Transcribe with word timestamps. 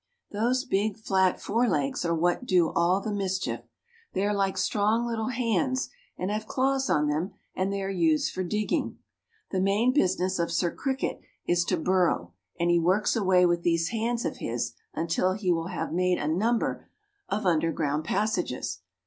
"Those 0.31 0.65
big 0.65 0.97
flat 0.97 1.39
fore 1.39 1.67
legs 1.69 2.03
are 2.05 2.15
what 2.15 2.43
do 2.47 2.71
all 2.71 3.01
the 3.01 3.13
mischief. 3.13 3.61
They 4.13 4.25
are 4.25 4.33
like 4.33 4.57
strong 4.57 5.05
little 5.05 5.27
hands 5.27 5.91
and 6.17 6.31
have 6.31 6.47
claws 6.47 6.89
on 6.89 7.05
them 7.07 7.33
and 7.53 7.71
they 7.71 7.83
are 7.83 7.89
used 7.91 8.33
for 8.33 8.43
digging. 8.43 8.97
The 9.51 9.61
main 9.61 9.93
business 9.93 10.39
of 10.39 10.51
Sir 10.51 10.73
Cricket 10.73 11.21
is 11.45 11.63
to 11.65 11.77
burrow 11.77 12.33
and 12.59 12.71
he 12.71 12.79
works 12.79 13.15
away 13.15 13.45
with 13.45 13.61
these 13.61 13.89
hands 13.89 14.25
of 14.25 14.37
his 14.37 14.73
until 14.95 15.33
he 15.33 15.51
will 15.51 15.67
have 15.67 15.93
made 15.93 16.17
a 16.17 16.27
number 16.27 16.89
of 17.29 17.45
underground 17.45 18.03
passages. 18.03 18.79